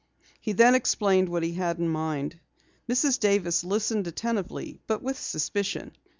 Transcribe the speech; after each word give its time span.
He 0.39 0.53
then 0.53 0.73
explained 0.73 1.29
what 1.29 1.43
he 1.43 1.53
had 1.53 1.77
in 1.77 1.87
mind. 1.87 2.39
Mrs. 2.89 3.19
Davis 3.19 3.63
listened 3.63 4.07
attentively 4.07 4.81
but 4.87 5.03
with 5.03 5.15
suspicion. 5.19 5.91